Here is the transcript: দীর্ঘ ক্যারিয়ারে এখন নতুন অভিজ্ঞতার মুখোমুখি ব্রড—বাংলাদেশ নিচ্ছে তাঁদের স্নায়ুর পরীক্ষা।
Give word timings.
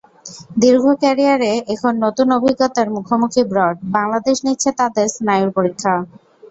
দীর্ঘ 0.57 0.85
ক্যারিয়ারে 1.01 1.51
এখন 1.73 1.93
নতুন 2.05 2.27
অভিজ্ঞতার 2.37 2.87
মুখোমুখি 2.95 3.41
ব্রড—বাংলাদেশ 3.51 4.37
নিচ্ছে 4.45 4.69
তাঁদের 4.79 5.07
স্নায়ুর 5.15 5.51
পরীক্ষা। 5.57 5.93